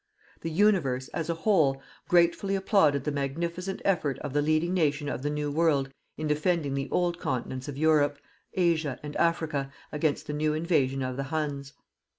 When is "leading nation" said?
4.41-5.07